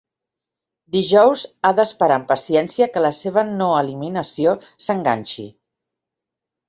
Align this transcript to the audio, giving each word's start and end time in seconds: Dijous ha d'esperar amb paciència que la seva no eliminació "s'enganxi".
Dijous 0.95 1.43
ha 1.67 1.71
d'esperar 1.81 2.17
amb 2.21 2.25
paciència 2.33 2.87
que 2.95 3.05
la 3.07 3.13
seva 3.21 3.45
no 3.61 3.69
eliminació 3.83 4.55
"s'enganxi". 4.87 5.47